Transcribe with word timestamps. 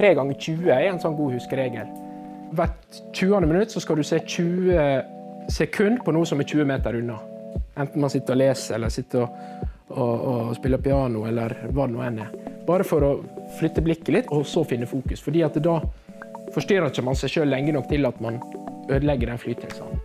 3 0.00 0.14
ganger 0.16 0.34
20 0.40 0.70
er 0.72 0.86
en 0.88 1.00
sånn 1.02 1.16
god 1.18 1.34
huskeregel. 1.36 1.88
Hvert 2.56 3.00
20. 3.12 3.44
minutt 3.44 3.74
skal 3.74 4.00
du 4.00 4.06
se 4.06 4.18
20 4.24 5.50
sekunder 5.52 6.00
på 6.06 6.14
noe 6.16 6.28
som 6.28 6.40
er 6.40 6.48
20 6.48 6.68
meter 6.70 6.96
unna. 7.02 7.18
Enten 7.76 8.00
man 8.00 8.12
sitter 8.12 8.32
og 8.32 8.40
leser 8.40 8.78
eller 8.78 8.92
sitter 8.92 9.26
og, 9.26 9.66
og, 9.90 10.14
og 10.30 10.54
spiller 10.56 10.80
piano 10.80 11.26
eller 11.28 11.52
hva 11.68 11.84
det 11.84 11.96
nå 11.96 12.04
enn 12.06 12.22
er. 12.24 12.32
Bare 12.64 12.86
for 12.86 13.04
å 13.04 13.12
flytte 13.58 13.84
blikket 13.84 14.12
litt, 14.14 14.32
og 14.32 14.46
så 14.48 14.64
finne 14.64 14.88
fokus. 14.88 15.20
Fordi 15.24 15.44
at 15.44 15.58
da 15.60 15.76
forstyrrer 16.54 16.88
ikke 16.88 17.04
man 17.06 17.18
seg 17.18 17.34
sjøl 17.34 17.52
lenge 17.52 17.74
nok 17.76 17.90
til 17.90 18.08
at 18.08 18.24
man 18.24 18.40
ødelegger 18.88 19.34
den 19.34 19.42
flytilstanden. 19.42 20.00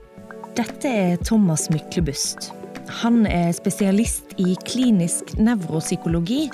Dette 0.56 0.92
er 0.92 1.18
Thomas 1.24 1.70
Myklebust. 1.72 2.52
Han 2.90 3.26
er 3.26 3.50
spesialist 3.56 4.36
i 4.42 4.54
klinisk 4.68 5.34
nevropsykologi, 5.42 6.46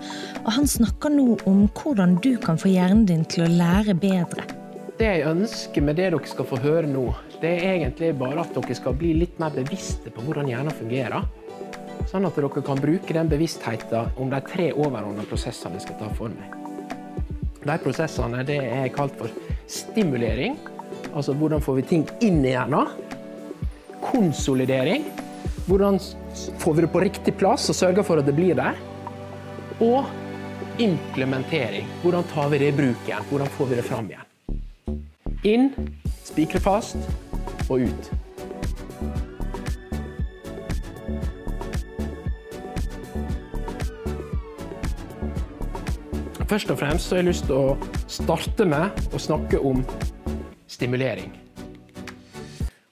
og 0.45 0.49
han 0.55 0.69
snakker 0.69 1.11
nå 1.11 1.35
om 1.49 1.65
hvordan 1.75 2.15
du 2.23 2.33
kan 2.41 2.59
få 2.59 2.71
hjernen 2.71 3.03
din 3.09 3.25
til 3.27 3.45
å 3.45 3.51
lære 3.51 3.95
bedre. 3.99 4.45
Det 4.99 5.09
jeg 5.09 5.25
ønsker 5.27 5.83
med 5.83 5.97
det 5.97 6.11
dere 6.13 6.29
skal 6.29 6.47
få 6.47 6.59
høre 6.61 6.87
nå, 6.87 7.07
det 7.41 7.51
er 7.57 7.75
egentlig 7.75 8.13
bare 8.19 8.43
at 8.45 8.55
dere 8.55 8.77
skal 8.77 8.95
bli 8.95 9.15
litt 9.17 9.39
mer 9.41 9.53
bevisste 9.55 10.13
på 10.13 10.23
hvordan 10.27 10.49
hjernen 10.51 10.75
fungerer. 10.77 11.27
Sånn 12.11 12.27
at 12.27 12.37
dere 12.37 12.63
kan 12.63 12.79
bruke 12.81 13.15
den 13.15 13.31
bevisstheten 13.31 14.15
om 14.21 14.31
de 14.31 14.41
tre 14.47 14.71
overordnede 14.71 15.27
prosessene 15.29 15.79
jeg 15.79 15.87
skal 15.87 15.99
ta 16.03 16.11
for 16.15 16.31
meg. 16.31 16.57
De 17.61 17.77
prosessene 17.81 18.45
er 18.45 18.87
kalt 18.93 19.17
for 19.19 19.33
stimulering, 19.69 20.55
altså 21.11 21.35
hvordan 21.37 21.61
får 21.61 21.81
vi 21.81 21.87
ting 21.91 22.07
inn 22.23 22.39
i 22.45 22.55
hjernen. 22.55 22.89
Konsolidering, 24.01 25.05
hvordan 25.67 25.99
får 26.61 26.73
vi 26.73 26.85
det 26.85 26.91
på 26.93 27.03
riktig 27.03 27.35
plass 27.39 27.69
og 27.71 27.77
sørger 27.77 28.05
for 28.07 28.21
at 28.21 28.27
det 28.27 28.35
blir 28.37 28.57
der. 28.57 28.77
Og 29.81 30.05
implementering, 30.81 31.87
hvordan 32.01 32.23
tar 32.33 32.49
vi 32.49 32.61
det 32.61 32.71
i 32.71 32.77
bruk 32.77 33.07
igjen, 33.07 33.27
hvordan 33.29 33.53
får 33.57 33.71
vi 33.71 33.79
det 33.79 33.85
fram 33.85 34.09
igjen. 34.11 34.27
Inn, 35.43 35.69
spikre 36.23 36.61
fast 36.61 36.97
og 37.67 37.87
ut. 37.87 38.11
Først 46.51 46.71
og 46.73 46.81
fremst 46.81 47.09
har 47.09 47.21
jeg 47.21 47.29
lyst 47.29 47.45
til 47.47 47.55
å 47.55 47.91
starte 48.11 48.65
med 48.67 49.13
å 49.15 49.21
snakke 49.23 49.61
om 49.63 49.85
stimulering. 50.67 51.40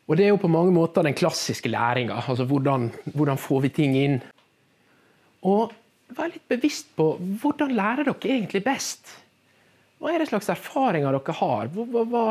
Og 0.09 0.17
Det 0.17 0.25
er 0.25 0.31
jo 0.33 0.41
på 0.41 0.49
mange 0.49 0.73
måter 0.73 1.05
den 1.05 1.13
klassiske 1.13 1.69
læringa. 1.69 2.23
Altså 2.27 2.43
hvordan, 2.49 2.89
hvordan 3.13 3.37
får 3.37 3.59
vi 3.61 3.69
ting 3.69 3.95
inn? 3.97 4.15
Og 5.45 5.69
vær 6.17 6.31
litt 6.33 6.47
bevisst 6.49 6.89
på 6.97 7.11
hvordan 7.41 7.75
lærer 7.77 8.07
dere 8.07 8.31
egentlig 8.33 8.63
best? 8.65 9.11
Hva 10.01 10.13
er 10.13 10.23
det 10.23 10.31
slags 10.31 10.49
erfaringer 10.49 11.13
dere 11.13 11.35
har? 11.37 11.69
Hva, 11.75 11.85
hva, 12.09 12.23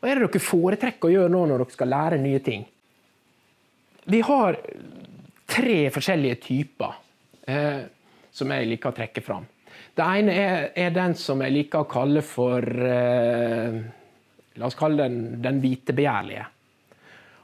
hva 0.00 0.08
er 0.08 0.16
det 0.16 0.30
dere 0.30 0.46
foretrekker 0.46 1.10
å 1.10 1.12
gjøre 1.12 1.34
nå 1.34 1.42
når 1.50 1.64
dere 1.64 1.76
skal 1.76 1.92
lære 1.92 2.22
nye 2.22 2.40
ting? 2.46 2.64
Vi 4.06 4.22
har 4.24 4.56
tre 5.50 5.78
forskjellige 5.92 6.40
typer 6.46 6.96
eh, 7.52 7.84
som 8.32 8.50
jeg 8.54 8.72
liker 8.72 8.94
å 8.94 8.96
trekke 8.96 9.24
fram. 9.24 9.44
Det 9.96 10.08
ene 10.20 10.32
er, 10.32 10.66
er, 10.72 10.92
den 10.94 11.16
som 11.18 11.40
jeg 11.44 11.52
liker 11.52 11.84
å 11.84 11.90
kalle 11.90 12.24
for 12.24 12.64
eh, 12.64 13.78
La 14.56 14.70
oss 14.70 14.76
kalle 14.78 15.04
den 15.04 15.42
den 15.44 15.58
hvite 15.60 15.92
begjærlige. 15.92 16.46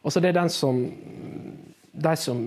Altså 0.03 0.21
det 0.21 0.33
er 0.33 0.41
den 0.41 0.51
som 0.53 0.83
de 1.93 2.13
som 2.17 2.39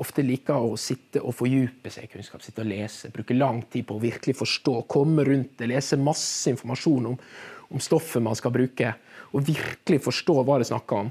ofte 0.00 0.22
liker 0.22 0.62
å 0.62 0.76
sitte 0.78 1.20
og 1.26 1.34
fordype 1.34 1.90
seg 1.90 2.06
i 2.06 2.10
kunnskap, 2.12 2.42
sitte 2.44 2.62
og 2.62 2.70
lese, 2.70 3.10
bruke 3.12 3.34
lang 3.34 3.64
tid 3.70 3.86
på 3.88 3.96
å 3.96 4.02
virkelig 4.02 4.36
forstå, 4.38 4.76
komme 4.90 5.24
rundt 5.26 5.56
det, 5.58 5.68
lese 5.72 5.98
masse 5.98 6.52
informasjon 6.52 7.08
om, 7.10 7.16
om 7.74 7.82
stoffet 7.82 8.22
man 8.22 8.38
skal 8.38 8.54
bruke, 8.54 8.94
og 9.34 9.48
virkelig 9.48 9.98
forstå 10.06 10.38
hva 10.46 10.60
det 10.62 10.68
snakker 10.70 11.02
om. 11.02 11.10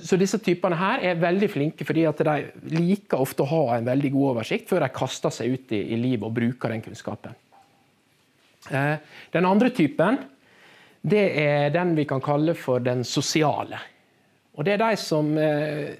Så 0.00 0.16
disse 0.16 0.40
typene 0.40 0.78
her 0.80 1.04
er 1.10 1.20
veldig 1.20 1.50
flinke 1.52 1.84
fordi 1.84 2.06
at 2.08 2.22
de 2.24 2.72
liker 2.72 3.20
ofte 3.20 3.44
å 3.44 3.50
ha 3.50 3.76
en 3.76 3.88
veldig 3.90 4.14
god 4.14 4.28
oversikt 4.30 4.70
før 4.70 4.86
de 4.86 4.92
kaster 4.96 5.34
seg 5.34 5.52
ut 5.52 5.74
i, 5.76 5.82
i 5.92 6.00
livet 6.00 6.24
og 6.24 6.36
bruker 6.38 6.72
den 6.72 6.84
kunnskapen. 6.86 7.36
Eh, 8.72 8.96
den 9.34 9.48
andre 9.48 9.68
typen 9.76 10.22
det 11.00 11.26
er 11.42 11.70
den 11.72 11.92
vi 11.96 12.06
kan 12.08 12.20
kalle 12.24 12.54
for 12.56 12.80
den 12.84 13.04
sosiale. 13.08 13.80
Og 14.58 14.66
Det 14.66 14.74
er 14.74 14.82
de 14.82 14.96
som 14.98 15.30
eh, 15.38 15.94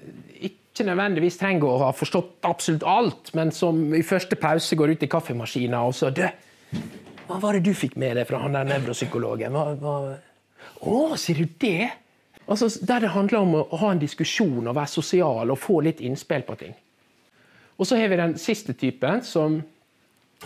ikke 0.47 0.85
nødvendigvis 0.87 1.39
trenger 1.39 1.67
å 1.69 1.83
ha 1.85 1.91
forstått 1.95 2.47
absolutt 2.47 2.83
alt, 2.87 3.31
men 3.37 3.51
som 3.55 3.79
i 3.95 4.03
første 4.05 4.37
pause 4.39 4.75
går 4.77 4.95
ut 4.95 5.05
i 5.05 5.09
kaffemaskina 5.11 5.81
og 5.87 5.95
så 5.95 6.11
du, 6.15 6.23
Hva 7.27 7.39
var 7.41 7.57
det 7.57 7.65
du 7.65 7.73
fikk 7.77 7.97
med 7.99 8.19
deg 8.19 8.27
fra 8.29 8.41
han 8.43 8.55
der 8.57 8.67
nevropsykologen? 8.69 9.55
Hva? 9.55 9.97
Å, 10.81 11.01
sier 11.19 11.43
du 11.43 11.57
det? 11.61 11.89
Altså, 12.51 12.67
der 12.85 13.05
det 13.05 13.13
handler 13.13 13.43
om 13.43 13.53
å 13.61 13.81
ha 13.81 13.91
en 13.93 14.01
diskusjon 14.01 14.67
og 14.67 14.75
være 14.75 14.91
sosial 14.91 15.53
og 15.53 15.59
få 15.61 15.79
litt 15.85 16.01
innspill 16.03 16.43
på 16.47 16.57
ting. 16.59 16.73
Og 17.77 17.87
så 17.87 17.97
har 17.97 18.11
vi 18.11 18.19
den 18.19 18.35
siste 18.37 18.75
typen, 18.77 19.23
som 19.25 19.61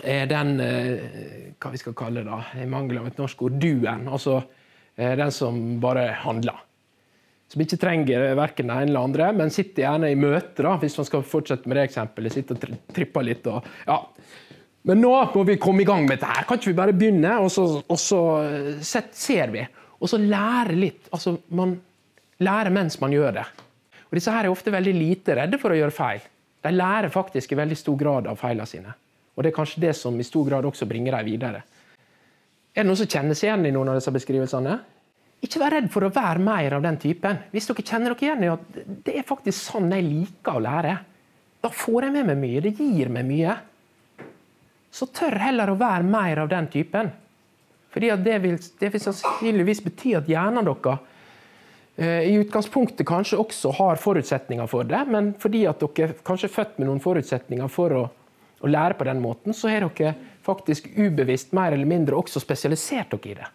er 0.04 0.28
den 0.30 0.60
eh, 0.64 1.56
hva 1.60 1.72
vi 1.72 1.80
skal 1.82 1.96
kalle 1.98 2.24
det, 2.28 2.42
i 2.62 2.68
mangel 2.70 3.02
av 3.02 3.10
et 3.10 3.20
norsk 3.20 3.46
ord, 3.48 3.58
duen. 3.60 4.08
Altså 4.12 4.38
eh, 4.96 5.16
den 5.18 5.34
som 5.36 5.60
bare 5.84 6.10
handler. 6.24 6.62
Som 7.56 7.62
ikke 7.64 7.78
trenger 7.80 8.34
verken 8.36 8.68
det 8.68 8.76
ene 8.76 8.92
eller 8.92 9.06
andre, 9.08 9.28
men 9.32 9.52
sitter 9.54 9.86
gjerne 9.86 10.10
i 10.12 10.18
møter, 10.20 10.68
hvis 10.82 10.98
man 11.00 11.06
skal 11.08 11.22
fortsette 11.24 11.70
med 11.72 11.78
det 11.80 11.86
eksempelet. 11.88 12.34
Sitter 12.36 12.58
og 12.60 12.90
tripper 12.92 13.24
litt 13.24 13.48
og 13.48 13.70
ja. 13.86 13.96
Men 14.86 15.00
nå 15.00 15.14
må 15.32 15.44
vi 15.48 15.56
komme 15.56 15.86
i 15.86 15.88
gang 15.88 16.04
med 16.04 16.18
dette 16.18 16.34
her. 16.34 16.44
Kan 16.44 16.60
ikke 16.60 16.74
vi 16.74 16.78
bare 16.82 16.96
begynne? 17.00 17.38
Og 17.40 17.48
så, 17.56 17.64
og 17.80 18.02
så 18.02 18.20
set, 18.84 19.16
ser 19.16 19.54
vi. 19.56 19.64
Og 19.96 20.12
så 20.12 20.20
lære 20.20 20.76
litt. 20.76 21.08
Altså, 21.16 21.38
man 21.56 21.78
lærer 22.44 22.76
mens 22.76 23.00
man 23.00 23.16
gjør 23.16 23.40
det. 23.40 23.46
Og 24.10 24.20
disse 24.20 24.36
her 24.36 24.50
er 24.50 24.52
ofte 24.52 24.76
veldig 24.76 24.98
lite 25.00 25.40
redde 25.40 25.62
for 25.64 25.72
å 25.72 25.80
gjøre 25.80 25.96
feil. 25.96 26.28
De 26.68 26.74
lærer 26.76 27.08
faktisk 27.14 27.56
i 27.56 27.62
veldig 27.64 27.80
stor 27.80 27.96
grad 28.04 28.28
av 28.28 28.44
feilene 28.44 28.68
sine. 28.68 28.92
Og 29.32 29.48
det 29.48 29.54
er 29.54 29.58
kanskje 29.62 29.86
det 29.88 29.96
som 29.96 30.20
i 30.20 30.28
stor 30.28 30.52
grad 30.52 30.68
også 30.68 30.88
bringer 30.92 31.16
dem 31.16 31.32
videre. 31.32 31.64
Er 32.76 32.84
det 32.84 32.90
noen 32.90 33.00
som 33.00 33.08
kjenner 33.08 33.40
seg 33.40 33.48
igjen 33.48 33.70
i 33.70 33.74
noen 33.76 33.94
av 33.94 33.96
disse 33.96 34.12
beskrivelsene? 34.12 34.76
Ikke 35.46 35.62
vær 35.62 35.76
redd 35.78 35.92
for 35.94 36.08
å 36.08 36.14
være 36.14 36.42
mer 36.42 36.78
av 36.78 36.84
den 36.86 36.98
typen. 37.02 37.44
Hvis 37.54 37.70
dere 37.70 37.86
kjenner 37.86 38.14
dere 38.14 38.26
igjen 38.26 38.46
i 38.46 38.52
at 38.52 38.80
det 39.06 39.16
er 39.20 39.28
faktisk 39.28 39.60
sånn 39.60 39.92
jeg 39.94 40.08
liker 40.08 40.58
å 40.58 40.64
lære, 40.66 40.96
da 41.62 41.72
får 41.74 42.08
jeg 42.08 42.16
med 42.16 42.30
meg 42.32 42.42
mye. 42.42 42.64
Det 42.66 42.74
gir 42.78 43.12
meg 43.14 43.28
mye. 43.30 43.58
Så 44.96 45.10
tør 45.14 45.38
heller 45.42 45.72
å 45.72 45.80
være 45.80 46.08
mer 46.08 46.44
av 46.44 46.50
den 46.52 46.70
typen. 46.72 47.12
Fordi 47.94 48.12
det 48.26 48.40
vil, 48.44 48.58
det 48.80 48.92
vil 48.92 49.04
sannsynligvis 49.04 49.84
bety 49.86 50.16
at 50.18 50.28
hjernen 50.30 50.68
deres 50.68 51.06
eh, 51.96 52.26
i 52.32 52.36
utgangspunktet 52.42 53.08
kanskje 53.08 53.40
også 53.40 53.72
har 53.78 54.02
forutsetninger 54.02 54.68
for 54.72 54.88
det, 54.88 55.06
men 55.08 55.32
fordi 55.40 55.64
at 55.70 55.84
dere 55.84 56.18
kanskje 56.28 56.50
er 56.50 56.56
født 56.58 56.80
med 56.80 56.90
noen 56.90 57.04
forutsetninger 57.04 57.72
for 57.72 57.96
å 57.96 58.06
å 58.66 58.72
lære 58.72 58.98
på 58.98 59.08
den 59.08 59.22
måten, 59.22 59.54
så 59.54 59.70
har 59.70 59.86
dere 59.86 60.16
faktisk 60.46 60.90
ubevisst 60.96 61.54
mer 61.58 61.76
eller 61.76 61.90
mindre 61.90 62.18
også 62.18 62.42
spesialisert 62.42 63.14
dere 63.14 63.32
i 63.32 63.38
det. 63.42 63.52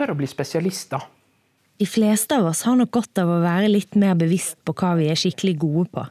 Tør 0.00 0.14
å 0.14 0.16
bli 0.16 0.28
spesialister. 0.30 1.02
De 1.76 1.84
fleste 1.88 2.36
av 2.40 2.46
oss 2.48 2.62
har 2.64 2.78
nok 2.80 2.90
godt 2.94 3.20
av 3.20 3.28
å 3.28 3.42
være 3.42 3.68
litt 3.68 3.98
mer 4.00 4.14
bevisst 4.16 4.56
på 4.64 4.72
hva 4.80 4.94
vi 4.96 5.10
er 5.12 5.18
skikkelig 5.20 5.58
gode 5.60 5.90
på. 5.92 6.04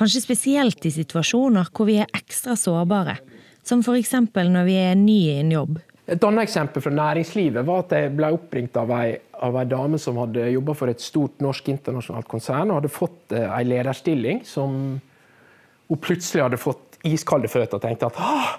Kanskje 0.00 0.22
spesielt 0.24 0.84
i 0.88 0.92
situasjoner 0.92 1.68
hvor 1.76 1.88
vi 1.88 1.98
er 2.00 2.08
ekstra 2.16 2.56
sårbare, 2.56 3.18
som 3.64 3.84
f.eks. 3.84 4.14
når 4.32 4.64
vi 4.64 4.78
er 4.80 4.96
nye 4.96 5.34
i 5.34 5.42
en 5.42 5.52
jobb. 5.52 5.76
Et 6.08 6.24
annet 6.24 6.46
eksempel 6.46 6.84
fra 6.84 6.92
næringslivet 6.96 7.66
var 7.68 7.84
at 7.84 7.92
jeg 7.98 8.14
ble 8.16 8.30
oppringt 8.32 8.76
av 8.80 8.92
ei, 8.96 9.16
av 9.44 9.56
ei 9.60 9.66
dame 9.68 10.00
som 10.00 10.20
hadde 10.22 10.48
jobba 10.54 10.76
for 10.78 10.92
et 10.92 11.04
stort 11.04 11.44
norsk 11.44 11.68
internasjonalt 11.72 12.28
konsern 12.30 12.70
og 12.70 12.80
hadde 12.80 12.92
fått 12.94 13.34
ei 13.36 13.44
eh, 13.44 13.66
lederstilling 13.74 14.40
som 14.48 14.76
hun 14.96 16.00
plutselig 16.00 16.46
hadde 16.46 16.60
fått 16.62 16.96
iskalde 17.04 17.50
føtter 17.52 17.76
og 17.76 17.84
tenkte 17.84 18.08
at 18.08 18.22
er 18.24 18.54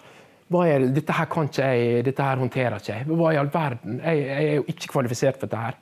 det? 0.47 0.93
dette 0.95 1.15
her 1.17 1.27
kan 1.31 1.49
ikke 1.49 1.67
jeg, 1.73 2.05
dette 2.07 2.23
her 2.23 2.39
håndterer 2.41 2.79
ikke 2.79 2.93
jeg. 2.93 3.09
Hva 3.09 3.33
i 3.33 3.39
all 3.41 3.51
verden? 3.53 3.99
Jeg, 4.03 4.23
jeg, 4.23 4.47
er 4.47 4.55
jo 4.59 4.65
ikke 4.73 4.93
kvalifisert 4.93 5.39
for 5.39 5.47
dette 5.47 5.63
her. 5.65 5.77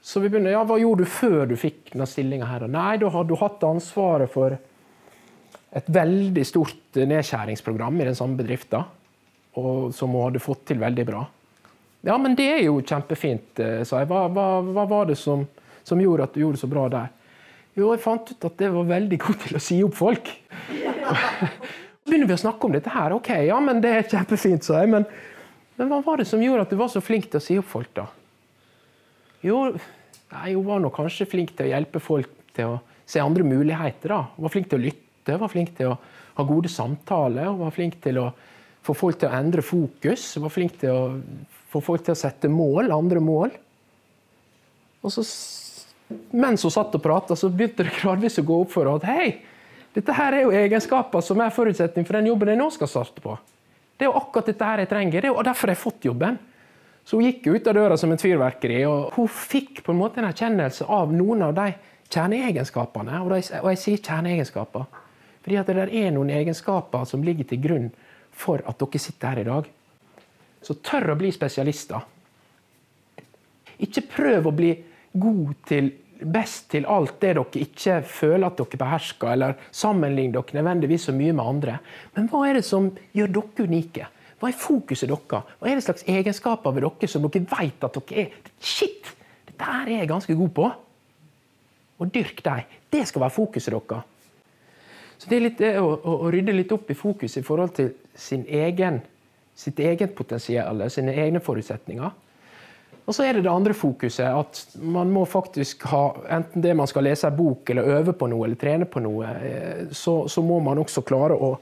Så 0.00 0.22
vi 0.22 0.30
begynner, 0.32 0.54
ja, 0.54 0.64
Hva 0.64 0.78
gjorde 0.80 1.04
du 1.04 1.12
før 1.12 1.44
du 1.50 1.56
fikk 1.60 1.92
denne 1.92 2.08
stillinga 2.08 2.48
her? 2.48 2.64
Nei, 2.70 2.94
da 3.00 3.10
hadde 3.12 3.34
du 3.34 3.40
hatt 3.40 3.66
ansvaret 3.68 4.32
for 4.32 4.56
et 5.70 5.90
veldig 5.92 6.44
stort 6.46 6.96
nedskjæringsprogram 6.96 8.00
i 8.00 8.08
den 8.08 8.16
samme 8.18 8.38
bedrifta, 8.40 8.82
som 9.54 10.16
hun 10.16 10.24
hadde 10.24 10.42
fått 10.42 10.64
til 10.70 10.80
veldig 10.80 11.06
bra. 11.06 11.26
Ja, 12.06 12.16
men 12.16 12.34
det 12.38 12.46
er 12.48 12.62
jo 12.64 12.80
kjempefint, 12.80 13.60
eh, 13.60 13.82
sa 13.84 14.00
jeg. 14.00 14.08
Hva, 14.08 14.24
hva, 14.32 14.46
hva 14.64 14.86
var 14.88 15.10
det 15.10 15.18
som, 15.20 15.44
som, 15.84 16.00
gjorde 16.00 16.26
at 16.26 16.34
du 16.34 16.40
gjorde 16.40 16.56
det 16.56 16.62
så 16.62 16.70
bra 16.70 16.86
der? 16.92 17.10
Jo, 17.76 17.90
jeg 17.92 18.02
fant 18.02 18.32
ut 18.32 18.46
at 18.48 18.56
det 18.58 18.70
var 18.72 18.88
veldig 18.88 19.18
god 19.20 19.38
til 19.44 19.58
å 19.58 19.62
si 19.62 19.78
opp 19.84 19.98
folk. 19.98 20.30
Begynner 22.10 22.26
vi 22.26 22.34
å 22.34 22.42
snakke 22.42 22.66
om 22.66 22.74
dette 22.74 22.90
her. 22.90 23.14
Ok, 23.14 23.28
ja, 23.46 23.56
men 23.62 23.78
det 23.82 23.90
er 23.94 24.08
kjempefint, 24.10 24.66
sa 24.66 24.80
jeg. 24.82 24.90
Men, 24.90 25.04
men 25.78 25.90
hva 25.92 26.00
var 26.02 26.18
det 26.18 26.26
som 26.26 26.42
gjorde 26.42 26.66
at 26.66 26.72
du 26.72 26.78
var 26.80 26.90
så 26.90 27.02
flink 27.04 27.28
til 27.30 27.38
å 27.38 27.44
si 27.44 27.58
opp 27.60 27.68
folk, 27.70 27.92
da? 27.94 28.08
Jo, 29.46 29.68
nei, 30.34 30.48
hun 30.50 30.66
var 30.66 30.82
nå 30.82 30.90
kanskje 30.94 31.28
flink 31.30 31.54
til 31.54 31.68
å 31.68 31.70
hjelpe 31.70 32.02
folk 32.02 32.32
til 32.56 32.74
å 32.74 32.80
se 33.08 33.22
andre 33.22 33.46
muligheter. 33.46 34.10
da. 34.10 34.24
Hun 34.34 34.48
var 34.48 34.54
flink 34.56 34.68
til 34.72 34.80
å 34.80 34.84
lytte, 34.88 35.36
hun 35.36 35.44
var 35.44 35.52
flink 35.54 35.72
til 35.78 35.92
å 35.92 35.96
ha 36.36 36.46
gode 36.48 36.72
samtaler. 36.72 37.46
Hun 37.48 37.62
var 37.62 37.74
flink 37.76 38.00
til 38.02 38.20
å 38.20 38.26
få 38.86 38.96
folk 38.96 39.20
til 39.20 39.30
å 39.30 39.38
endre 39.38 39.64
fokus. 39.64 40.26
Var 40.42 40.52
flink 40.52 40.78
til 40.82 40.90
å 40.90 41.02
få 41.70 41.82
folk 41.84 42.04
til 42.06 42.16
å 42.16 42.18
sette 42.18 42.50
mål, 42.50 42.90
andre 42.94 43.22
mål. 43.22 43.54
Og 45.00 45.14
så, 45.14 45.24
mens 46.34 46.66
hun 46.66 46.74
satt 46.74 46.96
og 46.96 47.04
prata, 47.04 47.38
så 47.38 47.48
begynte 47.52 47.86
det 47.86 47.96
gradvis 48.00 48.40
å 48.42 48.46
gå 48.46 48.58
opp 48.64 48.74
for 48.74 48.88
henne 48.88 49.00
at 49.00 49.08
hei, 49.08 49.28
dette 49.94 50.14
her 50.14 50.36
er 50.36 50.44
jo 50.44 50.52
egenskaper 50.54 51.24
som 51.24 51.40
er 51.42 51.54
forutsetning 51.54 52.06
for 52.06 52.18
den 52.18 52.30
jobben 52.30 52.52
jeg 52.52 52.60
nå 52.60 52.68
skal 52.74 52.90
starte 52.90 53.22
på. 53.24 53.34
Det 53.98 54.06
er 54.06 54.12
jo 54.12 54.20
akkurat 54.20 54.50
dette 54.52 54.68
her 54.68 54.82
jeg 54.84 54.90
trenger, 54.90 55.20
det 55.20 55.28
er 55.28 55.34
jo 55.34 55.44
derfor 55.44 55.72
jeg 55.72 55.76
har 55.76 55.82
fått 55.82 56.06
jobben. 56.08 56.38
Så 57.04 57.18
hun 57.18 57.26
gikk 57.26 57.48
ut 57.50 57.66
av 57.66 57.74
døra 57.74 57.96
som 57.98 58.12
en 58.12 58.20
fyrverkeri, 58.20 58.84
og 58.86 59.16
hun 59.16 59.26
fikk 59.28 59.82
på 59.84 59.92
en 59.92 59.98
måte 59.98 60.20
en 60.20 60.28
erkjennelse 60.28 60.86
av 60.86 61.10
noen 61.12 61.42
av 61.48 61.56
de 61.56 61.72
kjerneegenskapene. 62.12 63.18
Og 63.24 63.34
og 63.34 63.70
jeg 63.72 63.82
sier 63.82 64.02
kjerneegenskaper 64.02 64.86
fordi 65.40 65.56
at 65.56 65.70
det 65.72 65.86
er 65.96 66.10
noen 66.12 66.30
egenskaper 66.36 67.06
som 67.08 67.22
ligger 67.24 67.46
til 67.48 67.60
grunn 67.64 67.86
for 68.36 68.60
at 68.68 68.76
dere 68.78 69.00
sitter 69.00 69.32
her 69.32 69.40
i 69.40 69.46
dag. 69.48 69.68
Så 70.60 70.76
tør 70.84 71.14
å 71.14 71.16
bli 71.16 71.30
spesialister. 71.32 72.04
Ikke 73.80 74.04
prøv 74.04 74.50
å 74.50 74.52
bli 74.52 74.74
god 75.16 75.54
til, 75.66 75.88
best 76.24 76.70
til 76.72 76.86
alt 76.90 77.18
det 77.22 77.34
dere 77.36 77.62
ikke 77.64 78.00
føler 78.06 78.46
at 78.46 78.58
dere 78.58 78.80
behersker, 78.80 79.32
eller 79.32 79.58
sammenligner 79.70 80.40
dere 80.40 80.60
nødvendigvis 80.60 81.08
så 81.08 81.14
mye 81.16 81.32
med 81.32 81.44
andre. 81.44 81.78
Men 82.16 82.28
hva 82.30 82.44
er 82.48 82.58
det 82.58 82.64
som 82.68 82.90
gjør 83.16 83.32
dere 83.38 83.66
unike? 83.68 84.08
Hva 84.40 84.48
er 84.48 84.56
fokuset 84.56 85.10
deres? 85.10 85.48
Hva 85.60 85.68
er 85.68 85.76
det 85.76 85.84
slags 85.84 86.06
egenskaper 86.08 86.76
ved 86.76 86.86
dere 86.86 87.10
som 87.10 87.26
dere 87.26 87.44
vet 87.50 87.84
at 87.88 87.98
dere 87.98 88.22
er 88.24 88.38
Shit! 88.60 89.12
Dette 89.46 89.66
er 89.82 89.92
jeg 89.92 90.08
ganske 90.08 90.34
god 90.36 90.54
på. 90.56 90.70
Og 92.00 92.14
dyrk 92.14 92.40
dem. 92.44 92.64
Det 92.92 93.04
skal 93.08 93.20
være 93.26 93.36
fokuset 93.36 93.74
deres. 93.74 94.06
Så 95.20 95.28
Det 95.28 95.36
er 95.36 95.44
litt 95.44 95.58
det 95.60 95.74
å, 95.76 95.88
å, 95.92 96.12
å, 96.24 96.30
rydde 96.32 96.54
litt 96.56 96.72
opp 96.72 96.88
i 96.90 96.96
fokus 96.96 97.36
i 97.36 97.42
forhold 97.44 97.74
til 97.76 97.90
sin 98.16 98.46
egen, 98.48 99.02
sitt 99.54 99.78
eget 99.84 100.14
potensial, 100.16 100.80
sine 100.88 101.12
egne 101.12 101.42
forutsetninger. 101.44 102.14
Og 103.10 103.14
så 103.16 103.24
er 103.26 103.34
det 103.34 103.42
det 103.42 103.50
andre 103.50 103.74
fokuset, 103.74 104.22
at 104.22 104.76
man 104.78 105.10
må 105.10 105.24
faktisk 105.26 105.82
ha 105.90 106.04
Enten 106.30 106.62
det 106.62 106.76
man 106.78 106.86
skal 106.86 107.08
lese 107.08 107.26
en 107.26 107.34
bok, 107.34 107.72
eller 107.72 107.88
øve 107.96 108.14
på 108.14 108.28
noe, 108.30 108.44
eller 108.46 108.60
trene 108.60 108.86
på 108.86 109.02
noe, 109.02 109.32
eh, 109.34 109.80
så, 109.90 110.28
så 110.30 110.44
må 110.46 110.60
man 110.62 110.78
også 110.78 111.02
klare 111.02 111.34
å 111.34 111.56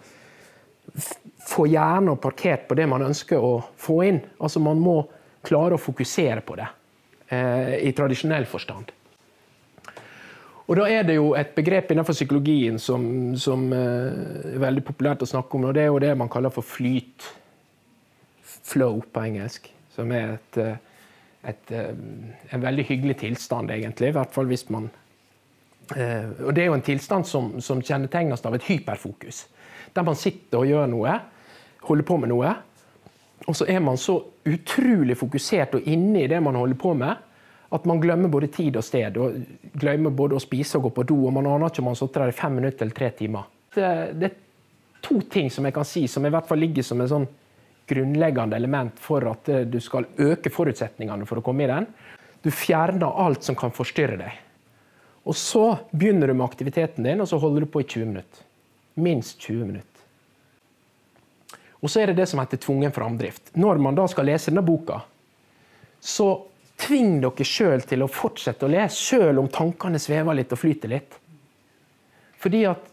få 1.49 1.65
hjernen 1.73 2.21
parkert 2.21 2.67
på 2.69 2.77
det 2.77 2.85
man 2.91 3.07
ønsker 3.07 3.41
å 3.41 3.55
få 3.81 4.03
inn. 4.05 4.21
Altså 4.37 4.61
Man 4.61 4.81
må 4.83 4.99
klare 5.47 5.79
å 5.79 5.81
fokusere 5.81 6.45
på 6.45 6.59
det, 6.59 6.69
eh, 7.33 7.75
i 7.89 7.93
tradisjonell 7.97 8.45
forstand. 8.51 8.93
Og 10.69 10.77
Da 10.77 10.85
er 10.93 11.03
det 11.09 11.15
jo 11.17 11.33
et 11.33 11.55
begrep 11.57 11.93
innenfor 11.93 12.13
psykologien 12.13 12.77
som, 12.79 13.37
som 13.41 13.73
eh, 13.73 14.53
er 14.53 14.61
veldig 14.61 14.85
populært 14.85 15.25
å 15.25 15.31
snakke 15.31 15.57
om, 15.57 15.65
og 15.71 15.75
det 15.75 15.87
er 15.87 15.89
jo 15.89 16.03
det 16.05 16.13
man 16.13 16.29
kaller 16.29 16.53
for 16.53 16.67
flyt. 16.67 17.25
Flow 18.69 19.01
på 19.01 19.25
engelsk. 19.25 19.71
Som 19.95 20.13
er 20.13 20.35
et, 20.35 20.59
eh, 20.61 20.77
et, 21.47 21.71
uh, 21.71 21.93
en 22.51 22.65
veldig 22.65 22.87
hyggelig 22.89 23.19
tilstand, 23.23 23.71
egentlig. 23.71 24.11
I 24.11 24.17
hvert 24.17 24.35
fall 24.35 24.49
hvis 24.51 24.67
man 24.75 24.89
uh, 25.95 26.47
Og 26.47 26.55
det 26.55 26.65
er 26.65 26.71
jo 26.71 26.79
en 26.79 26.87
tilstand 26.87 27.27
som, 27.27 27.53
som 27.65 27.83
kjennetegnes 27.83 28.45
av 28.47 28.59
et 28.59 28.67
hyperfokus. 28.71 29.47
Der 29.95 30.07
man 30.07 30.19
sitter 30.19 30.63
og 30.63 30.71
gjør 30.71 30.91
noe, 30.91 31.15
holder 31.89 32.09
på 32.09 32.19
med 32.21 32.33
noe, 32.33 32.57
og 33.47 33.57
så 33.57 33.69
er 33.71 33.81
man 33.81 33.97
så 34.01 34.19
utrolig 34.49 35.17
fokusert 35.17 35.79
og 35.79 35.87
inne 35.89 36.25
i 36.25 36.29
det 36.31 36.41
man 36.43 36.59
holder 36.59 36.79
på 36.81 36.93
med, 36.99 37.25
at 37.69 37.85
man 37.87 38.01
glemmer 38.01 38.33
både 38.33 38.49
tid 38.53 38.77
og 38.81 38.85
sted. 38.85 39.17
og 39.17 39.37
Glemmer 39.79 40.11
både 40.11 40.39
å 40.39 40.43
spise 40.43 40.79
og 40.79 40.89
gå 40.89 40.95
på 40.99 41.07
do. 41.11 41.19
og 41.29 41.35
Man 41.37 41.47
aner 41.47 41.69
ikke 41.69 41.83
om 41.83 41.91
man 41.91 41.97
har 41.97 42.01
sittet 42.01 42.23
der 42.23 42.33
i 42.33 42.37
fem 42.37 42.55
minutter 42.57 42.85
eller 42.85 42.97
tre 42.97 43.11
timer. 43.19 43.51
Det, 43.75 43.91
det, 44.19 44.31
er 44.31 45.03
to 45.05 45.21
ting 45.31 45.51
som 45.53 45.69
jeg 45.69 45.77
kan 45.77 45.87
si 45.87 46.07
som 46.11 46.25
i 46.27 46.33
hvert 46.33 46.49
fall 46.49 46.61
ligger 46.61 46.87
som 46.87 47.01
en 47.01 47.11
sånn 47.13 47.29
grunnleggende 47.89 48.57
element 48.57 49.01
for 49.03 49.25
at 49.31 49.49
eh, 49.53 49.65
du 49.69 49.79
skal 49.83 50.07
øke 50.17 50.53
forutsetningene 50.53 51.27
for 51.29 51.41
å 51.41 51.45
komme 51.45 51.65
i 51.65 51.71
den. 51.71 51.89
Du 52.45 52.51
fjerner 52.55 53.21
alt 53.25 53.47
som 53.47 53.59
kan 53.59 53.75
forstyrre 53.75 54.19
deg. 54.21 54.45
Og 55.29 55.37
Så 55.37 55.65
begynner 55.91 56.31
du 56.31 56.35
med 56.35 56.47
aktiviteten 56.47 57.05
din, 57.05 57.21
og 57.21 57.29
så 57.29 57.41
holder 57.41 57.67
du 57.67 57.71
på 57.73 57.83
i 57.83 57.89
20 57.89 58.07
minutter. 58.09 58.45
Minst 58.99 59.41
20 59.45 59.67
minutter. 59.67 59.95
Og 61.79 61.91
så 61.91 62.03
er 62.03 62.11
det 62.11 62.19
det 62.19 62.29
som 62.31 62.41
heter 62.41 62.59
tvungen 62.59 62.95
framdrift. 62.95 63.53
Når 63.55 63.79
man 63.83 63.99
da 63.99 64.07
skal 64.11 64.27
lese 64.27 64.51
denne 64.51 64.65
boka, 64.67 65.03
så 66.01 66.31
Tving 66.79 67.17
dere 67.25 67.47
sjøl 67.47 67.83
til 67.91 68.05
å 68.05 68.11
fortsette 68.11 68.67
å 68.67 68.71
lese, 68.71 69.01
sjøl 69.03 69.41
om 69.41 69.49
tankene 69.51 69.99
svever 69.99 70.37
litt 70.39 70.53
og 70.55 70.61
flyter 70.61 70.93
litt. 70.93 71.17
Fordi 72.39 72.61
at 72.71 72.85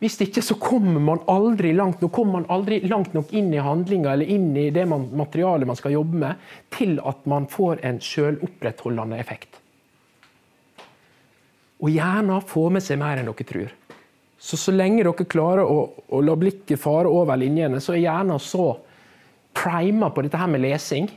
hvis 0.00 0.16
ikke 0.24 0.40
så 0.40 0.56
kommer 0.56 1.00
man 1.04 1.20
aldri 1.28 1.74
langt 1.76 2.00
nok, 2.00 2.12
kommer 2.16 2.38
man 2.38 2.46
aldri 2.48 2.78
langt 2.88 3.12
nok 3.12 3.34
inn 3.36 3.50
i 3.52 3.60
handlinga 3.60 4.14
eller 4.14 4.30
inn 4.32 4.54
i 4.56 4.70
det 4.72 4.86
man, 4.88 5.10
materialet 5.12 5.68
man 5.68 5.76
skal 5.76 5.92
jobbe 5.92 6.22
med, 6.22 6.46
til 6.72 6.96
at 7.04 7.26
man 7.28 7.48
får 7.52 7.82
en 7.84 8.00
sjølopprettholdende 8.00 9.18
effekt. 9.20 9.60
Og 11.84 11.92
gjerne 11.92 12.40
få 12.48 12.68
med 12.72 12.84
seg 12.84 13.00
mer 13.00 13.20
enn 13.20 13.28
dere 13.28 13.48
tror. 13.52 13.76
Så 14.40 14.56
så 14.56 14.72
lenge 14.72 15.04
dere 15.04 15.28
klarer 15.28 15.68
å, 15.68 15.82
å 16.08 16.20
la 16.24 16.36
blikket 16.36 16.80
fare 16.80 17.08
over 17.12 17.36
linjene, 17.36 17.80
så 17.84 17.92
er 17.92 18.06
gjerne 18.06 18.40
så 18.40 18.70
prima 19.52 20.08
på 20.14 20.24
dette 20.24 20.40
her 20.40 20.48
med 20.48 20.64
lesing 20.64 21.10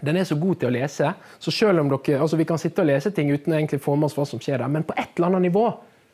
den 0.00 0.16
er 0.16 0.26
så 0.28 0.36
god 0.36 0.58
til 0.60 0.68
å 0.68 0.74
lese, 0.74 1.08
så 1.40 1.52
selv 1.52 1.80
om 1.80 1.88
dere, 1.88 2.20
altså 2.20 2.36
Vi 2.36 2.44
kan 2.48 2.60
sitte 2.60 2.82
og 2.82 2.90
lese 2.90 3.10
ting 3.16 3.30
uten 3.32 3.52
å 3.52 3.56
egentlig 3.56 3.80
få 3.80 3.94
med 3.96 4.10
oss 4.10 4.16
hva 4.18 4.26
som 4.28 4.40
skjer 4.42 4.60
der, 4.60 4.68
men 4.68 4.84
på 4.84 4.96
et 4.96 5.16
eller 5.16 5.30
annet 5.30 5.48
nivå 5.48 5.70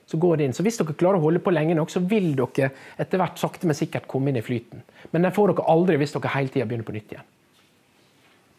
så 0.07 0.19
går 0.21 0.37
det 0.37 0.45
inn. 0.45 0.55
Så 0.57 0.65
Hvis 0.67 0.79
dere 0.81 0.97
klarer 0.99 1.21
å 1.21 1.27
holde 1.27 1.43
på 1.43 1.53
lenge 1.55 1.77
nok, 1.79 1.91
så 1.93 2.03
vil 2.05 2.33
dere 2.39 2.73
etter 3.01 3.21
hvert 3.21 3.39
sakte, 3.41 3.69
men 3.69 3.79
sikkert 3.79 4.09
komme 4.11 4.33
inn 4.33 4.41
i 4.41 4.45
flyten. 4.45 4.83
Men 5.11 5.27
den 5.27 5.35
får 5.35 5.53
dere 5.53 5.69
aldri 5.73 5.99
hvis 6.01 6.15
dere 6.17 6.33
hele 6.35 6.53
tida 6.53 6.67
begynner 6.67 6.89
på 6.89 6.97
nytt 6.97 7.15
igjen. 7.15 7.29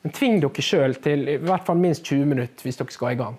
Men 0.03 0.15
tving 0.17 0.39
dere 0.43 0.65
sjøl 0.67 0.97
til 1.03 1.27
i 1.31 1.39
hvert 1.41 1.67
fall 1.67 1.79
minst 1.79 2.05
20 2.09 2.31
minutter 2.33 2.67
hvis 2.67 2.79
dere 2.79 2.95
skal 2.95 3.13
i 3.13 3.19
gang. 3.19 3.37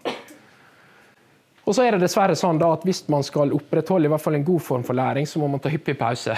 Og 1.65 1.73
så 1.73 1.87
er 1.87 1.95
det 1.95 2.03
dessverre 2.05 2.37
sånn 2.37 2.59
da 2.61 2.75
at 2.75 2.83
Hvis 2.85 3.07
man 3.09 3.25
skal 3.25 3.55
opprettholde 3.57 4.05
i 4.05 4.13
hvert 4.13 4.21
fall 4.21 4.37
en 4.37 4.45
god 4.45 4.61
form 4.61 4.83
for 4.85 4.97
læring, 4.97 5.27
så 5.27 5.41
må 5.41 5.49
man 5.49 5.63
ta 5.65 5.73
hyppig 5.73 5.97
pause. 5.97 6.37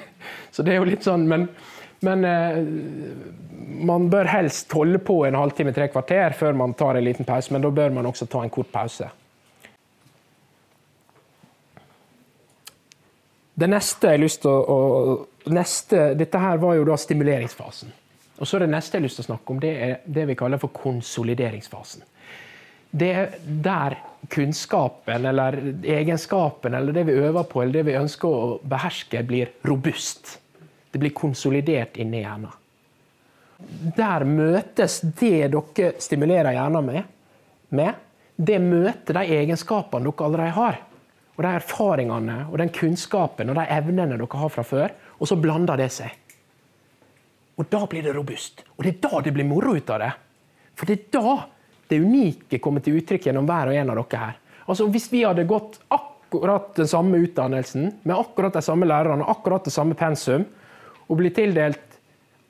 så 0.54 0.62
det 0.62 0.74
er 0.74 0.80
jo 0.80 0.86
litt 0.86 1.06
sånn, 1.06 1.26
men 1.26 1.48
men 2.00 2.24
eh, 2.24 2.64
man 3.84 4.10
bør 4.10 4.28
helst 4.30 4.72
holde 4.72 5.00
på 5.02 5.24
en 5.26 5.38
halvtime, 5.38 5.72
tre 5.74 5.88
kvarter 5.90 6.36
før 6.38 6.54
man 6.58 6.74
tar 6.78 6.98
en 6.98 7.04
liten 7.04 7.26
pause. 7.26 7.52
Men 7.54 7.64
da 7.64 7.72
bør 7.74 7.94
man 7.96 8.06
også 8.06 8.28
ta 8.30 8.44
en 8.44 8.52
kort 8.54 8.70
pause. 8.72 9.08
Det 13.58 13.66
neste 13.66 14.06
jeg 14.06 14.18
har 14.18 14.22
lyst 14.22 14.42
til 14.44 14.52
å, 14.54 14.66
å 14.70 15.50
neste, 15.54 16.12
Dette 16.18 16.42
her 16.42 16.60
var 16.62 16.76
jo 16.78 16.84
da 16.86 16.98
stimuleringsfasen. 17.00 17.90
Og 18.38 18.46
så 18.46 18.60
Det 18.62 18.68
neste 18.70 18.94
jeg 18.94 19.02
har 19.02 19.08
lyst 19.08 19.18
til 19.18 19.26
å 19.26 19.30
snakke 19.32 19.54
om, 19.54 19.62
det 19.62 19.72
er 19.82 19.96
det 20.06 20.28
vi 20.28 20.36
kaller 20.38 20.60
for 20.62 20.70
konsolideringsfasen. 20.74 22.04
Det 22.90 23.08
er 23.12 23.34
der 23.42 23.98
kunnskapen 24.32 25.26
eller 25.28 25.58
egenskapen 25.82 26.74
eller 26.74 26.94
det 26.94 27.04
vi 27.08 27.18
øver 27.18 27.44
på 27.50 27.62
eller 27.62 27.80
det 27.80 27.88
vi 27.90 27.98
ønsker 27.98 28.28
å 28.28 28.54
beherske, 28.62 29.22
blir 29.26 29.50
robust. 29.66 30.38
Det 30.90 31.00
blir 31.02 31.12
konsolidert 31.16 31.98
inni 32.00 32.22
hjernen. 32.22 32.54
Der 33.98 34.24
møtes 34.24 35.00
det 35.02 35.50
dere 35.50 35.92
stimulerer 36.00 36.54
hjernen 36.54 36.86
med, 36.86 37.02
med, 37.74 38.04
det 38.38 38.60
møter 38.62 39.18
de 39.18 39.40
egenskapene 39.42 40.06
dere 40.06 40.28
allerede 40.28 40.56
har. 40.56 40.78
Og 41.38 41.44
de 41.44 41.50
erfaringene, 41.54 42.38
og 42.50 42.58
den 42.58 42.72
kunnskapen 42.74 43.52
og 43.52 43.60
de 43.60 43.66
evnene 43.70 44.18
dere 44.18 44.40
har 44.40 44.50
fra 44.50 44.64
før. 44.66 44.94
Og 45.22 45.30
så 45.30 45.38
blander 45.38 45.78
det 45.78 45.92
seg. 45.94 46.10
Og 47.58 47.66
da 47.70 47.84
blir 47.90 48.02
det 48.06 48.14
robust. 48.14 48.64
Og 48.76 48.84
det 48.84 48.96
er 48.96 49.00
da 49.06 49.22
det 49.22 49.34
blir 49.34 49.46
moro 49.46 49.76
ut 49.78 49.94
av 49.94 50.02
det. 50.02 50.10
For 50.78 50.90
det 50.90 50.98
er 50.98 51.14
da 51.18 51.36
det 51.88 52.02
unike 52.02 52.60
kommer 52.62 52.84
til 52.84 52.98
uttrykk 53.00 53.30
gjennom 53.30 53.46
hver 53.48 53.70
og 53.70 53.78
en 53.78 53.90
av 53.94 53.98
dere 54.02 54.22
her. 54.22 54.36
Altså 54.68 54.86
Hvis 54.92 55.08
vi 55.10 55.24
hadde 55.24 55.46
gått 55.48 55.78
akkurat 55.94 56.74
den 56.76 56.90
samme 56.90 57.22
utdannelsen, 57.24 57.90
med 58.02 58.16
akkurat 58.18 58.58
de 58.58 58.62
samme 58.62 58.86
lærerne, 58.86 59.26
akkurat 59.26 59.64
det 59.64 59.72
samme 59.72 59.96
pensum, 59.98 60.44
og 61.08 61.16
blitt 61.18 61.38
tildelt 61.38 61.98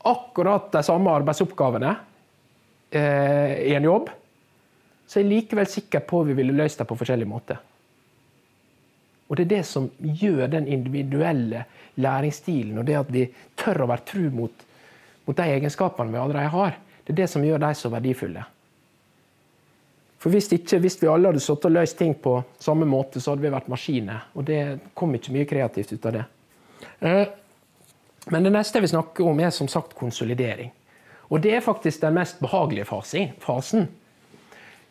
akkurat 0.09 0.73
de 0.73 0.83
samme 0.83 1.13
arbeidsoppgavene 1.21 1.95
eh, 2.91 3.55
i 3.71 3.75
en 3.79 3.87
jobb, 3.87 4.11
så 5.07 5.19
er 5.19 5.25
jeg 5.25 5.31
likevel 5.31 5.71
sikker 5.71 6.05
på 6.05 6.23
at 6.23 6.31
vi 6.31 6.37
ville 6.41 6.57
løst 6.57 6.81
det 6.81 6.89
på 6.89 6.97
forskjellig 6.99 7.29
måte. 7.29 7.57
Og 9.29 9.37
Det 9.37 9.45
er 9.45 9.57
det 9.57 9.65
som 9.67 9.91
gjør 10.01 10.47
den 10.47 10.69
individuelle 10.69 11.65
læringsstilen, 11.97 12.79
og 12.79 12.87
det 12.87 12.97
at 12.97 13.11
vi 13.13 13.27
tør 13.57 13.85
å 13.85 13.89
være 13.91 14.07
tru 14.09 14.31
mot, 14.33 14.53
mot 15.27 15.37
de 15.37 15.49
egenskapene 15.57 16.15
vi 16.15 16.21
allerede 16.21 16.55
har, 16.55 16.79
det 17.05 17.13
er 17.13 17.23
det 17.23 17.29
som 17.31 17.45
gjør 17.45 17.61
de 17.61 17.75
så 17.77 17.91
verdifulle. 17.93 18.45
For 20.19 20.35
hvis, 20.35 20.49
ikke, 20.53 20.81
hvis 20.83 20.99
vi 21.03 21.11
alle 21.11 21.31
hadde 21.31 21.43
sittet 21.43 21.69
og 21.69 21.77
løst 21.77 21.99
ting 21.99 22.17
på 22.19 22.41
samme 22.59 22.89
måte, 22.89 23.21
så 23.21 23.33
hadde 23.33 23.45
vi 23.45 23.53
vært 23.55 23.69
maskiner. 23.71 24.25
Og 24.35 24.49
det 24.49 24.63
kom 24.99 25.15
ikke 25.15 25.35
mye 25.37 25.47
kreativt 25.47 25.93
ut 25.95 26.09
av 26.11 26.17
det. 26.17 26.25
Eh, 27.07 27.29
men 28.35 28.49
det 28.49 28.53
neste 28.53 28.79
jeg 28.79 28.89
vil 28.89 28.93
snakke 28.97 29.25
om, 29.25 29.39
er 29.41 29.55
som 29.55 29.71
sagt 29.71 29.95
konsolidering. 29.99 30.73
Og 31.29 31.43
det 31.45 31.55
er 31.55 31.65
faktisk 31.65 32.03
den 32.03 32.17
mest 32.19 32.41
behagelige 32.43 32.89
fasen. 32.89 33.87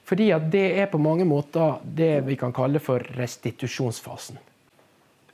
Fordi 0.07 0.29
at 0.31 0.45
det 0.51 0.65
er 0.79 0.87
på 0.91 0.99
mange 1.03 1.25
måter 1.27 1.81
det 1.83 2.21
vi 2.27 2.37
kan 2.39 2.53
kalle 2.55 2.79
for 2.79 3.03
restitusjonsfasen. 3.17 4.37